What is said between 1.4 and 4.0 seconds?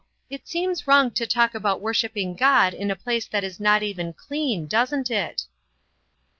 about worshipping God in a place that is not